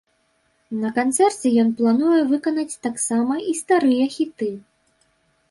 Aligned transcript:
На 0.83 0.89
канцэрце 0.95 1.51
ён 1.63 1.69
плануе 1.81 2.21
выканаць 2.31 2.79
таксама 2.87 3.33
і 3.53 3.55
старыя 3.61 4.09
хіты. 4.17 4.51